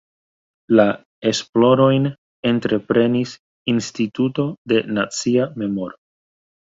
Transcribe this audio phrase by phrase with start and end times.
[0.79, 0.85] La
[1.31, 2.07] esplorojn
[2.53, 3.35] entreprenis
[3.75, 6.01] Instituto de Nacia Memoro.